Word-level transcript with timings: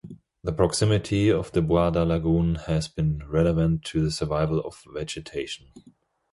The 0.43 0.51
proximity 0.51 1.29
of 1.29 1.51
the 1.51 1.61
Buada 1.61 2.07
Lagoon 2.07 2.55
has 2.65 2.87
been 2.87 3.21
relevant 3.29 3.83
to 3.85 4.01
the 4.03 4.09
survival 4.09 4.59
of 4.61 4.83
vegetation. 4.91 5.67